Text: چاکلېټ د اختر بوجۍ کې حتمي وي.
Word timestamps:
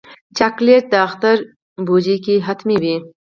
چاکلېټ 0.37 0.83
د 0.89 0.93
اختر 1.07 1.37
بوجۍ 1.85 2.17
کې 2.25 2.35
حتمي 2.47 2.77
وي. 2.83 2.95